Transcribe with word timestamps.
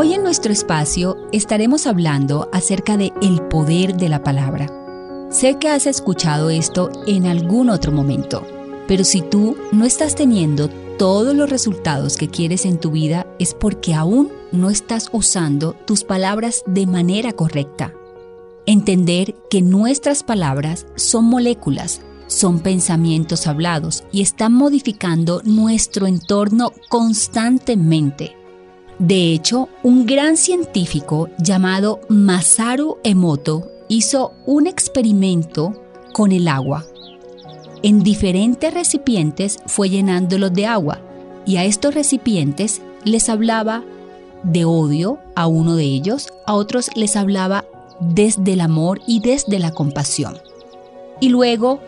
Hoy 0.00 0.14
en 0.14 0.22
nuestro 0.22 0.50
espacio 0.50 1.18
estaremos 1.30 1.86
hablando 1.86 2.48
acerca 2.54 2.96
de 2.96 3.12
el 3.20 3.42
poder 3.48 3.98
de 3.98 4.08
la 4.08 4.22
palabra. 4.22 4.66
Sé 5.30 5.58
que 5.58 5.68
has 5.68 5.86
escuchado 5.86 6.48
esto 6.48 6.88
en 7.06 7.26
algún 7.26 7.68
otro 7.68 7.92
momento, 7.92 8.42
pero 8.88 9.04
si 9.04 9.20
tú 9.20 9.58
no 9.72 9.84
estás 9.84 10.14
teniendo 10.14 10.70
todos 10.98 11.34
los 11.34 11.50
resultados 11.50 12.16
que 12.16 12.30
quieres 12.30 12.64
en 12.64 12.80
tu 12.80 12.92
vida 12.92 13.26
es 13.38 13.52
porque 13.52 13.92
aún 13.92 14.32
no 14.52 14.70
estás 14.70 15.10
usando 15.12 15.74
tus 15.84 16.02
palabras 16.02 16.62
de 16.64 16.86
manera 16.86 17.34
correcta. 17.34 17.92
Entender 18.64 19.34
que 19.50 19.60
nuestras 19.60 20.22
palabras 20.22 20.86
son 20.96 21.26
moléculas, 21.26 22.00
son 22.26 22.60
pensamientos 22.60 23.46
hablados 23.46 24.04
y 24.12 24.22
están 24.22 24.54
modificando 24.54 25.42
nuestro 25.44 26.06
entorno 26.06 26.72
constantemente. 26.88 28.39
De 29.00 29.32
hecho, 29.32 29.70
un 29.82 30.04
gran 30.04 30.36
científico 30.36 31.30
llamado 31.38 32.00
Masaru 32.10 32.98
Emoto 33.02 33.72
hizo 33.88 34.34
un 34.44 34.66
experimento 34.66 35.72
con 36.12 36.32
el 36.32 36.46
agua. 36.46 36.84
En 37.82 38.02
diferentes 38.02 38.74
recipientes 38.74 39.58
fue 39.64 39.88
llenándolos 39.88 40.52
de 40.52 40.66
agua 40.66 41.00
y 41.46 41.56
a 41.56 41.64
estos 41.64 41.94
recipientes 41.94 42.82
les 43.02 43.30
hablaba 43.30 43.82
de 44.42 44.66
odio 44.66 45.18
a 45.34 45.46
uno 45.46 45.76
de 45.76 45.84
ellos, 45.84 46.28
a 46.46 46.52
otros 46.52 46.90
les 46.94 47.16
hablaba 47.16 47.64
desde 48.00 48.52
el 48.52 48.60
amor 48.60 49.00
y 49.06 49.20
desde 49.20 49.58
la 49.58 49.72
compasión. 49.72 50.36
Y 51.20 51.30
luego 51.30 51.80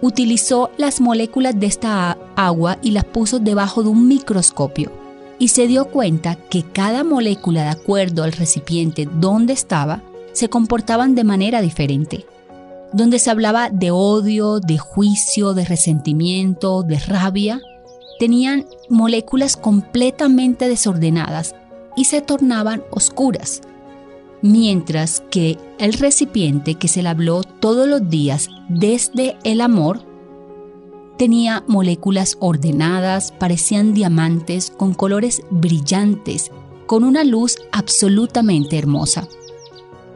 utilizó 0.00 0.70
las 0.76 1.00
moléculas 1.00 1.58
de 1.58 1.66
esta 1.66 2.16
agua 2.36 2.78
y 2.82 2.92
las 2.92 3.04
puso 3.04 3.40
debajo 3.40 3.82
de 3.82 3.88
un 3.88 4.06
microscopio 4.06 5.01
y 5.42 5.48
se 5.48 5.66
dio 5.66 5.86
cuenta 5.86 6.36
que 6.36 6.62
cada 6.62 7.02
molécula 7.02 7.64
de 7.64 7.70
acuerdo 7.70 8.22
al 8.22 8.30
recipiente 8.30 9.08
donde 9.12 9.52
estaba 9.52 10.00
se 10.32 10.48
comportaban 10.48 11.16
de 11.16 11.24
manera 11.24 11.60
diferente, 11.60 12.24
donde 12.92 13.18
se 13.18 13.28
hablaba 13.28 13.68
de 13.68 13.90
odio, 13.90 14.60
de 14.60 14.78
juicio, 14.78 15.52
de 15.52 15.64
resentimiento, 15.64 16.84
de 16.84 16.96
rabia, 17.00 17.60
tenían 18.20 18.66
moléculas 18.88 19.56
completamente 19.56 20.68
desordenadas 20.68 21.56
y 21.96 22.04
se 22.04 22.20
tornaban 22.20 22.84
oscuras, 22.92 23.62
mientras 24.42 25.24
que 25.28 25.58
el 25.80 25.94
recipiente 25.94 26.76
que 26.76 26.86
se 26.86 27.02
le 27.02 27.08
habló 27.08 27.42
todos 27.42 27.88
los 27.88 28.08
días 28.08 28.46
desde 28.68 29.36
el 29.42 29.60
amor 29.60 30.04
tenía 31.22 31.62
moléculas 31.68 32.36
ordenadas, 32.40 33.30
parecían 33.30 33.94
diamantes 33.94 34.72
con 34.76 34.92
colores 34.92 35.42
brillantes, 35.50 36.50
con 36.86 37.04
una 37.04 37.22
luz 37.22 37.58
absolutamente 37.70 38.76
hermosa. 38.76 39.28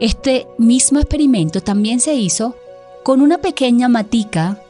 Este 0.01 0.47
mismo 0.57 0.99
experimento 0.99 1.61
también 1.61 2.01
se 2.01 2.15
hizo 2.15 2.57
con 3.05 3.21
una 3.21 3.37
pequeña 3.37 3.87
matica, 3.87 4.61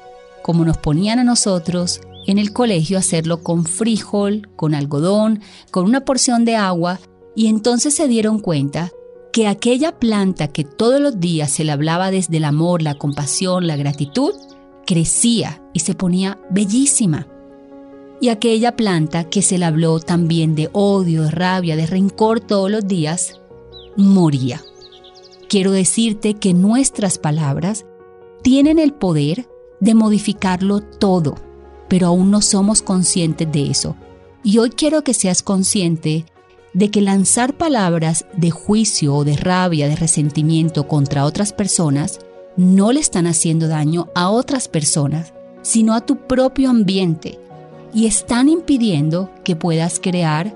como 0.44 0.64
nos 0.64 0.78
ponían 0.78 1.18
a 1.18 1.24
nosotros 1.24 2.02
en 2.28 2.38
el 2.38 2.54
colegio, 2.54 3.00
hacerlo 3.00 3.42
con 3.42 3.66
frijol, 3.66 4.48
con 4.56 4.76
algodón, 4.76 5.42
con 5.72 5.86
una 5.86 6.02
porción 6.06 6.46
de 6.46 6.56
agua, 6.56 7.00
y 7.36 7.48
entonces 7.48 7.96
se 7.96 8.08
dieron 8.08 8.38
cuenta 8.38 8.92
que 9.34 9.48
aquella 9.48 9.98
planta 9.98 10.50
que 10.50 10.64
todos 10.64 11.02
los 11.02 11.20
días 11.20 11.50
se 11.50 11.64
le 11.64 11.72
hablaba 11.72 12.12
desde 12.12 12.38
el 12.38 12.46
amor, 12.46 12.84
la 12.84 12.94
compasión, 12.94 13.66
la 13.66 13.76
gratitud, 13.76 14.36
crecía 14.88 15.62
y 15.74 15.82
se 15.82 15.94
ponía 15.94 16.40
bellísima. 16.50 17.28
Y 18.20 18.30
aquella 18.30 18.76
planta 18.76 19.26
que 19.26 19.44
se 19.44 19.60
le 19.60 19.66
habló 19.66 20.00
también 20.00 20.56
de 20.56 20.70
odio, 20.72 21.24
de 21.24 21.30
rabia, 21.30 21.76
de 21.76 21.86
rencor 21.86 22.40
todos 22.40 22.72
los 22.72 22.88
días, 22.88 23.40
moría. 23.96 24.64
Quiero 25.48 25.72
decirte 25.72 26.34
que 26.34 26.56
nuestras 26.56 27.20
palabras 27.20 27.86
tienen 28.42 28.80
el 28.80 28.94
poder 28.94 29.48
de 29.80 29.94
modificarlo 29.94 30.82
todo, 30.82 31.36
pero 31.88 32.08
aún 32.08 32.32
no 32.32 32.42
somos 32.42 32.82
conscientes 32.82 33.52
de 33.52 33.70
eso. 33.70 33.96
Y 34.44 34.58
hoy 34.58 34.72
quiero 34.72 35.04
que 35.04 35.14
seas 35.14 35.44
consciente 35.44 36.26
de 36.74 36.90
que 36.90 37.02
lanzar 37.02 37.58
palabras 37.58 38.26
de 38.36 38.52
juicio 38.52 39.16
o 39.16 39.24
de 39.24 39.36
rabia, 39.36 39.88
de 39.88 39.96
resentimiento 39.96 40.88
contra 40.88 41.26
otras 41.26 41.54
personas 41.54 42.20
no 42.58 42.92
le 42.92 43.00
están 43.00 43.28
haciendo 43.28 43.68
daño 43.68 44.10
a 44.16 44.30
otras 44.30 44.68
personas, 44.68 45.34
sino 45.62 45.94
a 45.94 46.02
tu 46.02 46.18
propio 46.18 46.70
ambiente 46.70 47.40
y 47.94 48.06
están 48.06 48.50
impidiendo 48.50 49.30
que 49.44 49.56
puedas 49.56 50.00
crear 50.00 50.56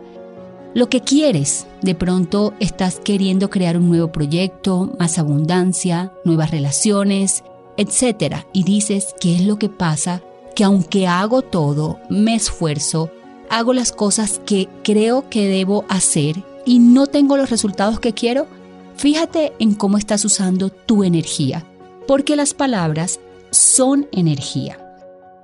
lo 0.73 0.89
que 0.89 1.01
quieres. 1.01 1.67
De 1.81 1.95
pronto 1.95 2.53
estás 2.59 2.99
queriendo 2.99 3.49
crear 3.49 3.77
un 3.77 3.89
nuevo 3.89 4.11
proyecto, 4.11 4.93
más 4.99 5.17
abundancia, 5.17 6.11
nuevas 6.25 6.51
relaciones, 6.51 7.43
etc. 7.77 8.45
Y 8.53 8.63
dices, 8.63 9.15
¿qué 9.19 9.35
es 9.35 9.45
lo 9.45 9.57
que 9.57 9.69
pasa? 9.69 10.21
Que 10.55 10.63
aunque 10.63 11.07
hago 11.07 11.41
todo, 11.41 11.99
me 12.09 12.35
esfuerzo, 12.35 13.09
hago 13.49 13.73
las 13.73 13.91
cosas 13.91 14.39
que 14.45 14.69
creo 14.83 15.29
que 15.29 15.47
debo 15.47 15.85
hacer 15.89 16.43
y 16.65 16.79
no 16.79 17.07
tengo 17.07 17.37
los 17.37 17.49
resultados 17.49 17.99
que 17.99 18.13
quiero, 18.13 18.47
fíjate 18.95 19.53
en 19.59 19.73
cómo 19.73 19.97
estás 19.97 20.25
usando 20.25 20.69
tu 20.69 21.03
energía, 21.03 21.65
porque 22.11 22.35
las 22.35 22.53
palabras 22.53 23.21
son 23.51 24.05
energía. 24.11 24.77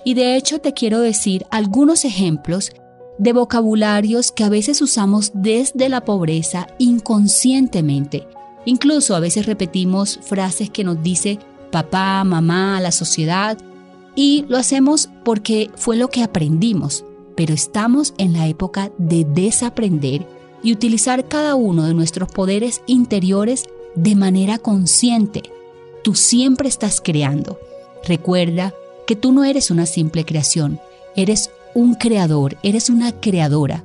Y 0.03 0.15
de 0.15 0.35
hecho 0.35 0.59
te 0.59 0.73
quiero 0.73 0.99
decir 0.99 1.45
algunos 1.49 2.03
ejemplos 2.03 2.73
de 3.17 3.31
vocabularios 3.31 4.33
que 4.33 4.43
a 4.43 4.49
veces 4.49 4.81
usamos 4.81 5.31
desde 5.33 5.87
la 5.87 6.03
pobreza 6.03 6.67
inconscientemente. 6.77 8.27
Incluso 8.65 9.15
a 9.15 9.21
veces 9.21 9.45
repetimos 9.45 10.19
frases 10.21 10.69
que 10.69 10.83
nos 10.83 11.01
dice 11.01 11.39
papá, 11.71 12.21
mamá, 12.25 12.81
la 12.81 12.91
sociedad, 12.91 13.57
y 14.13 14.43
lo 14.49 14.57
hacemos 14.57 15.07
porque 15.23 15.71
fue 15.77 15.95
lo 15.95 16.09
que 16.09 16.21
aprendimos, 16.21 17.05
pero 17.37 17.53
estamos 17.53 18.13
en 18.17 18.33
la 18.33 18.45
época 18.49 18.91
de 18.97 19.23
desaprender 19.23 20.27
y 20.61 20.73
utilizar 20.73 21.29
cada 21.29 21.55
uno 21.55 21.85
de 21.85 21.93
nuestros 21.93 22.29
poderes 22.29 22.81
interiores 22.87 23.63
de 23.95 24.15
manera 24.17 24.57
consciente. 24.57 25.43
Tú 26.07 26.15
siempre 26.15 26.69
estás 26.69 27.01
creando. 27.01 27.59
Recuerda 28.05 28.73
que 29.05 29.17
tú 29.17 29.33
no 29.33 29.43
eres 29.43 29.71
una 29.71 29.85
simple 29.85 30.23
creación, 30.23 30.79
eres 31.17 31.51
un 31.75 31.95
creador, 31.95 32.55
eres 32.63 32.89
una 32.89 33.11
creadora. 33.11 33.83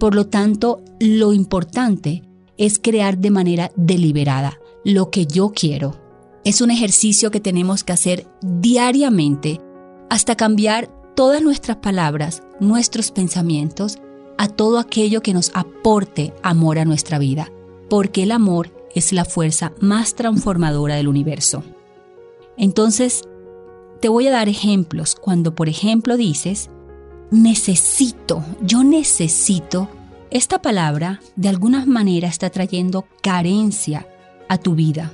Por 0.00 0.14
lo 0.14 0.26
tanto, 0.26 0.82
lo 0.98 1.34
importante 1.34 2.22
es 2.56 2.78
crear 2.78 3.18
de 3.18 3.30
manera 3.30 3.70
deliberada 3.76 4.58
lo 4.82 5.10
que 5.10 5.26
yo 5.26 5.52
quiero. 5.54 5.94
Es 6.42 6.62
un 6.62 6.70
ejercicio 6.70 7.30
que 7.30 7.38
tenemos 7.40 7.84
que 7.84 7.92
hacer 7.92 8.26
diariamente 8.40 9.60
hasta 10.08 10.36
cambiar 10.36 10.88
todas 11.14 11.42
nuestras 11.42 11.76
palabras, 11.76 12.42
nuestros 12.60 13.10
pensamientos, 13.10 13.98
a 14.38 14.48
todo 14.48 14.78
aquello 14.78 15.20
que 15.20 15.34
nos 15.34 15.50
aporte 15.52 16.32
amor 16.42 16.78
a 16.78 16.86
nuestra 16.86 17.18
vida, 17.18 17.52
porque 17.90 18.22
el 18.22 18.32
amor 18.32 18.70
es 18.98 19.12
la 19.12 19.24
fuerza 19.24 19.72
más 19.80 20.14
transformadora 20.14 20.96
del 20.96 21.08
universo. 21.08 21.62
Entonces, 22.56 23.22
te 24.00 24.08
voy 24.08 24.26
a 24.26 24.32
dar 24.32 24.48
ejemplos. 24.48 25.14
Cuando, 25.14 25.54
por 25.54 25.68
ejemplo, 25.68 26.16
dices, 26.16 26.70
necesito, 27.30 28.44
yo 28.60 28.84
necesito, 28.84 29.88
esta 30.30 30.60
palabra 30.60 31.20
de 31.36 31.48
alguna 31.48 31.86
manera 31.86 32.28
está 32.28 32.50
trayendo 32.50 33.06
carencia 33.22 34.06
a 34.48 34.58
tu 34.58 34.74
vida. 34.74 35.12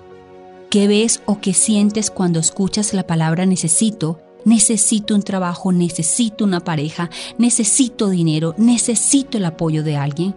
¿Qué 0.70 0.88
ves 0.88 1.22
o 1.26 1.40
qué 1.40 1.54
sientes 1.54 2.10
cuando 2.10 2.40
escuchas 2.40 2.94
la 2.94 3.06
palabra 3.06 3.46
necesito? 3.46 4.20
Necesito 4.44 5.14
un 5.14 5.22
trabajo, 5.22 5.72
necesito 5.72 6.44
una 6.44 6.60
pareja, 6.60 7.10
necesito 7.38 8.10
dinero, 8.10 8.54
necesito 8.58 9.38
el 9.38 9.44
apoyo 9.44 9.82
de 9.82 9.96
alguien. 9.96 10.34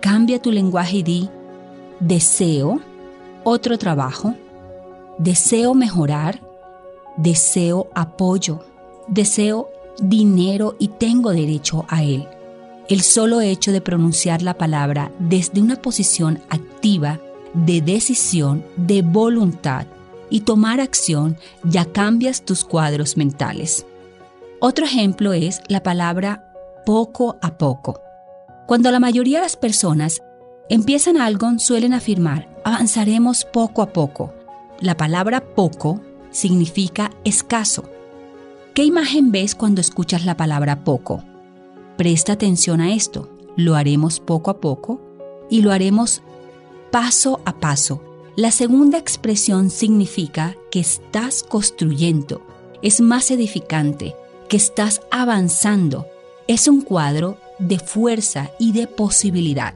Cambia 0.00 0.40
tu 0.40 0.52
lenguaje 0.52 0.98
y 0.98 1.02
di, 1.02 1.28
deseo 1.98 2.80
otro 3.50 3.78
trabajo, 3.78 4.34
deseo 5.18 5.74
mejorar, 5.74 6.40
deseo 7.16 7.88
apoyo, 7.94 8.60
deseo 9.08 9.68
dinero 10.00 10.76
y 10.78 10.88
tengo 10.88 11.30
derecho 11.30 11.84
a 11.88 12.02
él. 12.02 12.26
El 12.88 13.02
solo 13.02 13.40
hecho 13.40 13.72
de 13.72 13.80
pronunciar 13.80 14.42
la 14.42 14.54
palabra 14.54 15.12
desde 15.18 15.60
una 15.60 15.76
posición 15.76 16.40
activa, 16.48 17.20
de 17.52 17.80
decisión, 17.80 18.64
de 18.76 19.02
voluntad 19.02 19.86
y 20.30 20.40
tomar 20.40 20.80
acción, 20.80 21.36
ya 21.64 21.84
cambias 21.84 22.42
tus 22.42 22.64
cuadros 22.64 23.16
mentales. 23.16 23.84
Otro 24.60 24.84
ejemplo 24.84 25.32
es 25.32 25.60
la 25.68 25.82
palabra 25.82 26.52
poco 26.86 27.36
a 27.42 27.58
poco. 27.58 28.00
Cuando 28.66 28.90
la 28.92 29.00
mayoría 29.00 29.38
de 29.38 29.44
las 29.44 29.56
personas 29.56 30.22
empiezan 30.68 31.16
algo, 31.16 31.58
suelen 31.58 31.92
afirmar, 31.92 32.49
avanzaremos 32.64 33.44
poco 33.44 33.82
a 33.82 33.92
poco. 33.92 34.32
La 34.80 34.96
palabra 34.96 35.54
poco 35.54 36.00
significa 36.30 37.10
escaso. 37.24 37.84
¿Qué 38.74 38.84
imagen 38.84 39.32
ves 39.32 39.54
cuando 39.54 39.80
escuchas 39.80 40.24
la 40.24 40.36
palabra 40.36 40.84
poco? 40.84 41.22
Presta 41.96 42.32
atención 42.32 42.80
a 42.80 42.94
esto. 42.94 43.28
Lo 43.56 43.76
haremos 43.76 44.20
poco 44.20 44.50
a 44.50 44.60
poco 44.60 45.00
y 45.50 45.62
lo 45.62 45.72
haremos 45.72 46.22
paso 46.90 47.40
a 47.44 47.58
paso. 47.58 48.02
La 48.36 48.50
segunda 48.50 48.96
expresión 48.96 49.70
significa 49.70 50.56
que 50.70 50.80
estás 50.80 51.42
construyendo, 51.42 52.42
es 52.80 53.00
más 53.00 53.30
edificante, 53.30 54.14
que 54.48 54.56
estás 54.56 55.02
avanzando. 55.10 56.06
Es 56.46 56.68
un 56.68 56.80
cuadro 56.80 57.36
de 57.58 57.78
fuerza 57.78 58.50
y 58.58 58.72
de 58.72 58.86
posibilidad. 58.86 59.74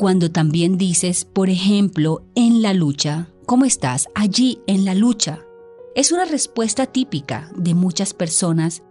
Cuando 0.00 0.30
también 0.30 0.78
dices, 0.78 1.26
por 1.26 1.50
ejemplo, 1.50 2.22
en 2.34 2.62
la 2.62 2.72
lucha, 2.72 3.28
¿cómo 3.44 3.66
estás? 3.66 4.08
Allí, 4.14 4.58
en 4.66 4.86
la 4.86 4.94
lucha. 4.94 5.40
Es 5.94 6.10
una 6.10 6.24
respuesta 6.24 6.86
típica 6.86 7.50
de 7.54 7.74
muchas 7.74 8.14
personas, 8.14 8.82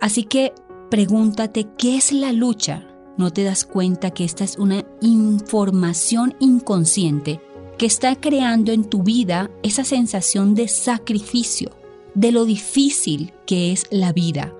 así 0.00 0.22
que 0.22 0.52
pregúntate 0.88 1.66
qué 1.76 1.96
es 1.96 2.12
la 2.12 2.30
lucha. 2.32 2.86
¿No 3.18 3.32
te 3.32 3.42
das 3.42 3.64
cuenta 3.64 4.12
que 4.12 4.22
esta 4.22 4.44
es 4.44 4.56
una 4.56 4.86
información 5.00 6.36
inconsciente 6.38 7.40
que 7.76 7.86
está 7.86 8.14
creando 8.14 8.70
en 8.70 8.84
tu 8.84 9.02
vida 9.02 9.50
esa 9.64 9.82
sensación 9.82 10.54
de 10.54 10.68
sacrificio, 10.68 11.72
de 12.14 12.30
lo 12.30 12.44
difícil 12.44 13.32
que 13.48 13.72
es 13.72 13.88
la 13.90 14.12
vida? 14.12 14.54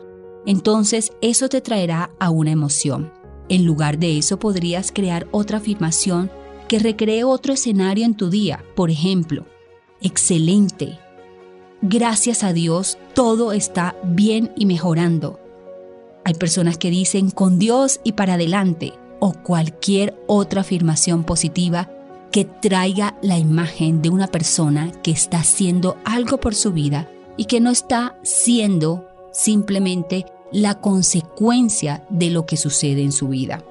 Entonces 0.46 1.12
eso 1.20 1.48
te 1.48 1.60
traerá 1.60 2.10
a 2.18 2.30
una 2.30 2.50
emoción. 2.50 3.21
En 3.52 3.66
lugar 3.66 3.98
de 3.98 4.16
eso 4.16 4.38
podrías 4.38 4.90
crear 4.92 5.26
otra 5.30 5.58
afirmación 5.58 6.30
que 6.68 6.78
recree 6.78 7.22
otro 7.22 7.52
escenario 7.52 8.06
en 8.06 8.14
tu 8.14 8.30
día. 8.30 8.64
Por 8.74 8.90
ejemplo, 8.90 9.44
excelente, 10.00 10.98
gracias 11.82 12.44
a 12.44 12.54
Dios, 12.54 12.96
todo 13.12 13.52
está 13.52 13.94
bien 14.04 14.50
y 14.56 14.64
mejorando. 14.64 15.38
Hay 16.24 16.32
personas 16.32 16.78
que 16.78 16.88
dicen 16.88 17.30
con 17.30 17.58
Dios 17.58 18.00
y 18.04 18.12
para 18.12 18.34
adelante 18.34 18.94
o 19.20 19.34
cualquier 19.34 20.16
otra 20.26 20.62
afirmación 20.62 21.22
positiva 21.22 21.90
que 22.30 22.46
traiga 22.46 23.18
la 23.20 23.36
imagen 23.36 24.00
de 24.00 24.08
una 24.08 24.28
persona 24.28 24.92
que 25.02 25.10
está 25.10 25.40
haciendo 25.40 25.98
algo 26.06 26.40
por 26.40 26.54
su 26.54 26.72
vida 26.72 27.06
y 27.36 27.44
que 27.44 27.60
no 27.60 27.70
está 27.70 28.18
siendo 28.22 29.06
simplemente 29.30 30.24
la 30.52 30.80
consecuencia 30.80 32.04
de 32.10 32.30
lo 32.30 32.46
que 32.46 32.56
sucede 32.56 33.02
en 33.02 33.12
su 33.12 33.28
vida. 33.28 33.64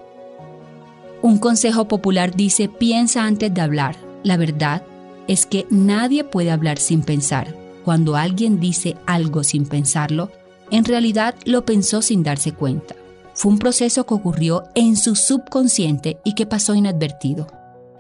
Un 1.22 1.38
consejo 1.38 1.88
popular 1.88 2.36
dice 2.36 2.68
piensa 2.68 3.24
antes 3.26 3.54
de 3.54 3.62
hablar. 3.62 3.96
La 4.24 4.38
verdad 4.38 4.84
es 5.28 5.46
que 5.46 5.68
nadie 5.70 6.24
puede 6.24 6.52
hablar 6.52 6.80
sin 6.80 7.04
pensar. 7.04 7.56
Cuando 7.86 8.16
alguien 8.16 8.60
dice 8.60 8.96
algo 9.06 9.44
sin 9.44 9.66
pensarlo, 9.66 10.32
en 10.72 10.84
realidad 10.86 11.36
lo 11.46 11.64
pensó 11.66 12.02
sin 12.02 12.24
darse 12.24 12.54
cuenta. 12.54 12.96
Fue 13.34 13.52
un 13.52 13.60
proceso 13.60 14.06
que 14.06 14.14
ocurrió 14.14 14.64
en 14.76 14.96
su 14.96 15.16
subconsciente 15.16 16.20
y 16.24 16.34
que 16.34 16.46
pasó 16.46 16.76
inadvertido. 16.76 17.48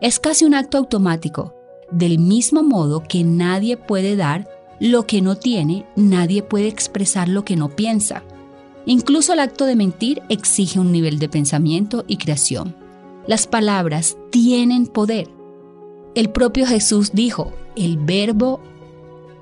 Es 0.01 0.19
casi 0.19 0.45
un 0.45 0.55
acto 0.55 0.77
automático. 0.77 1.55
Del 1.91 2.17
mismo 2.19 2.63
modo 2.63 3.03
que 3.03 3.23
nadie 3.23 3.77
puede 3.77 4.15
dar 4.15 4.47
lo 4.79 5.05
que 5.05 5.21
no 5.21 5.35
tiene, 5.35 5.85
nadie 5.95 6.41
puede 6.41 6.67
expresar 6.67 7.29
lo 7.29 7.45
que 7.45 7.55
no 7.55 7.69
piensa. 7.69 8.23
Incluso 8.85 9.33
el 9.33 9.39
acto 9.39 9.65
de 9.65 9.75
mentir 9.75 10.21
exige 10.29 10.79
un 10.79 10.91
nivel 10.91 11.19
de 11.19 11.29
pensamiento 11.29 12.03
y 12.07 12.17
creación. 12.17 12.75
Las 13.27 13.47
palabras 13.47 14.17
tienen 14.31 14.87
poder. 14.87 15.29
El 16.15 16.29
propio 16.29 16.65
Jesús 16.65 17.11
dijo, 17.13 17.53
el 17.75 17.97
verbo 17.97 18.59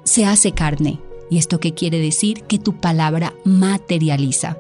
se 0.04 0.26
hace 0.26 0.52
carne. 0.52 1.00
¿Y 1.30 1.38
esto 1.38 1.60
qué 1.60 1.74
quiere 1.74 2.00
decir? 2.00 2.44
Que 2.44 2.60
tu 2.60 2.74
palabra 2.74 3.34
materializa. 3.46 4.58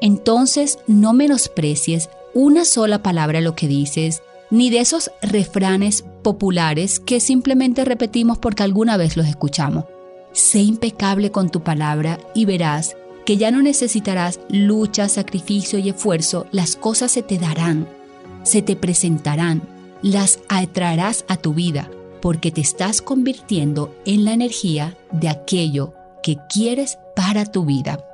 Entonces 0.00 0.78
no 0.86 1.12
menosprecies 1.12 2.08
una 2.34 2.64
sola 2.64 3.02
palabra 3.02 3.40
lo 3.40 3.54
que 3.54 3.68
dices, 3.68 4.22
ni 4.50 4.70
de 4.70 4.80
esos 4.80 5.10
refranes 5.22 6.04
populares 6.22 7.00
que 7.00 7.20
simplemente 7.20 7.84
repetimos 7.84 8.38
porque 8.38 8.62
alguna 8.62 8.96
vez 8.96 9.16
los 9.16 9.26
escuchamos. 9.26 9.84
Sé 10.32 10.60
impecable 10.60 11.30
con 11.30 11.50
tu 11.50 11.62
palabra 11.62 12.18
y 12.34 12.44
verás 12.46 12.96
que 13.24 13.36
ya 13.36 13.50
no 13.50 13.62
necesitarás 13.62 14.40
lucha, 14.48 15.08
sacrificio 15.08 15.78
y 15.78 15.90
esfuerzo, 15.90 16.46
las 16.50 16.76
cosas 16.76 17.12
se 17.12 17.22
te 17.22 17.38
darán, 17.38 17.86
se 18.42 18.62
te 18.62 18.76
presentarán, 18.76 19.62
las 20.02 20.40
atraerás 20.48 21.24
a 21.28 21.36
tu 21.36 21.54
vida 21.54 21.90
porque 22.20 22.50
te 22.50 22.60
estás 22.60 23.02
convirtiendo 23.02 23.94
en 24.04 24.24
la 24.24 24.32
energía 24.32 24.96
de 25.10 25.28
aquello 25.28 25.94
que 26.22 26.36
quieres 26.48 26.98
para 27.16 27.46
tu 27.46 27.64
vida. 27.64 28.04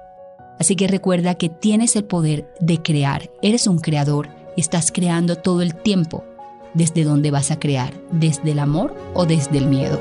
Así 0.59 0.77
que 0.77 0.89
recuerda 0.89 1.37
que 1.37 1.49
tienes 1.49 1.95
el 1.95 2.05
poder 2.05 2.53
de 2.61 2.83
crear, 2.83 3.31
eres 3.43 3.67
un 3.67 3.79
creador 3.79 4.31
estás 4.61 4.91
creando 4.93 5.37
todo 5.37 5.63
el 5.63 5.75
tiempo. 5.75 6.25
¿Desde 6.75 7.05
dónde 7.05 7.31
vas 7.31 7.51
a 7.51 7.59
crear? 7.59 7.95
¿Desde 8.11 8.51
el 8.51 8.59
amor 8.59 8.95
o 9.15 9.25
desde 9.25 9.59
el 9.59 9.67
miedo? 9.67 10.01